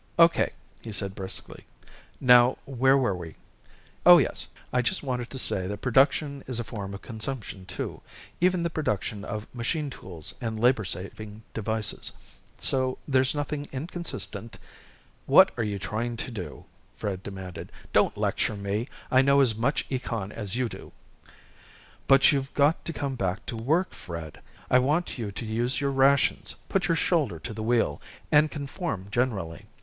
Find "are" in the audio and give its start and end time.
15.55-15.63